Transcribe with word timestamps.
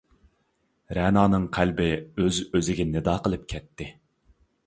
رەنانىڭ 0.97 1.45
قەلبى 1.57 1.87
ئۆز-ئۆزىگە 2.23 2.87
نىدا 2.95 3.17
قىلىپ 3.27 3.47
كەتتى. 3.53 3.91